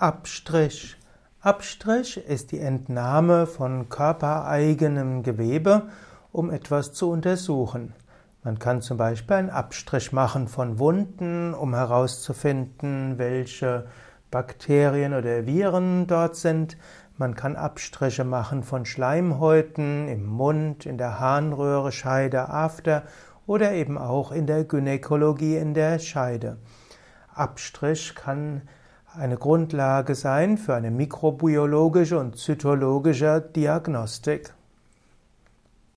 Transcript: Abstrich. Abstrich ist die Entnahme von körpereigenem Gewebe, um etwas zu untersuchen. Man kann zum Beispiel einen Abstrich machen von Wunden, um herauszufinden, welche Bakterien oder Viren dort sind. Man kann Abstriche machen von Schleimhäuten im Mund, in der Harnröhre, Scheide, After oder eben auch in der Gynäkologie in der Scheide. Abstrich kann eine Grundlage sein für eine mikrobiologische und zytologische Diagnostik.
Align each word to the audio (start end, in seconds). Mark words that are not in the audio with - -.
Abstrich. 0.00 0.96
Abstrich 1.40 2.18
ist 2.18 2.52
die 2.52 2.60
Entnahme 2.60 3.48
von 3.48 3.88
körpereigenem 3.88 5.24
Gewebe, 5.24 5.88
um 6.30 6.52
etwas 6.52 6.92
zu 6.92 7.10
untersuchen. 7.10 7.94
Man 8.44 8.60
kann 8.60 8.80
zum 8.80 8.96
Beispiel 8.96 9.34
einen 9.34 9.50
Abstrich 9.50 10.12
machen 10.12 10.46
von 10.46 10.78
Wunden, 10.78 11.52
um 11.52 11.74
herauszufinden, 11.74 13.18
welche 13.18 13.86
Bakterien 14.30 15.14
oder 15.14 15.46
Viren 15.46 16.06
dort 16.06 16.36
sind. 16.36 16.76
Man 17.16 17.34
kann 17.34 17.56
Abstriche 17.56 18.22
machen 18.22 18.62
von 18.62 18.84
Schleimhäuten 18.84 20.06
im 20.06 20.26
Mund, 20.26 20.86
in 20.86 20.96
der 20.96 21.18
Harnröhre, 21.18 21.90
Scheide, 21.90 22.50
After 22.50 23.02
oder 23.48 23.72
eben 23.72 23.98
auch 23.98 24.30
in 24.30 24.46
der 24.46 24.62
Gynäkologie 24.62 25.56
in 25.56 25.74
der 25.74 25.98
Scheide. 25.98 26.58
Abstrich 27.34 28.14
kann 28.14 28.62
eine 29.18 29.36
Grundlage 29.36 30.14
sein 30.14 30.56
für 30.58 30.74
eine 30.74 30.90
mikrobiologische 30.90 32.18
und 32.18 32.36
zytologische 32.36 33.40
Diagnostik. 33.40 34.54